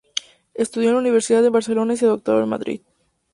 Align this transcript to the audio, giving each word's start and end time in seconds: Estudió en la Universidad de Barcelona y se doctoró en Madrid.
Estudió 0.55 0.89
en 0.89 0.95
la 0.95 1.01
Universidad 1.01 1.43
de 1.43 1.51
Barcelona 1.51 1.93
y 1.93 1.97
se 1.97 2.07
doctoró 2.07 2.41
en 2.41 2.49
Madrid. 2.49 2.81